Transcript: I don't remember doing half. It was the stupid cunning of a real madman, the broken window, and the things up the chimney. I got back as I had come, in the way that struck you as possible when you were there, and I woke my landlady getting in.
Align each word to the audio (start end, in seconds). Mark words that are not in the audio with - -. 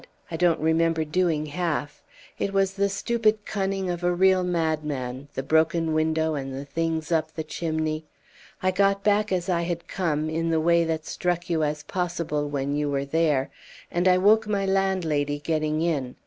I 0.31 0.35
don't 0.35 0.59
remember 0.59 1.05
doing 1.05 1.45
half. 1.45 2.01
It 2.39 2.53
was 2.53 2.73
the 2.73 2.89
stupid 2.89 3.45
cunning 3.45 3.87
of 3.87 4.03
a 4.03 4.11
real 4.15 4.43
madman, 4.43 5.27
the 5.35 5.43
broken 5.43 5.93
window, 5.93 6.33
and 6.33 6.51
the 6.51 6.65
things 6.65 7.11
up 7.11 7.35
the 7.35 7.43
chimney. 7.43 8.05
I 8.63 8.71
got 8.71 9.03
back 9.03 9.31
as 9.31 9.47
I 9.47 9.61
had 9.61 9.87
come, 9.87 10.27
in 10.27 10.49
the 10.49 10.59
way 10.59 10.85
that 10.85 11.05
struck 11.05 11.51
you 11.51 11.61
as 11.63 11.83
possible 11.83 12.49
when 12.49 12.75
you 12.75 12.89
were 12.89 13.05
there, 13.05 13.51
and 13.91 14.07
I 14.07 14.17
woke 14.17 14.47
my 14.47 14.65
landlady 14.65 15.37
getting 15.37 15.83
in. 15.83 16.15